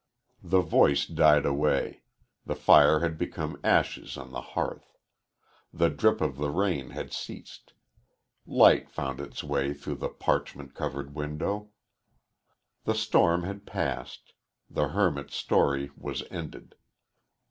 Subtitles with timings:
[0.41, 2.01] The voice died away.
[2.47, 4.97] The fire had become ashes on the hearth.
[5.71, 7.73] The drip of the rain had ceased
[8.47, 11.69] light found its way through the parchment covered window.
[12.85, 14.33] The storm had passed.
[14.67, 16.73] The hermit's story was ended.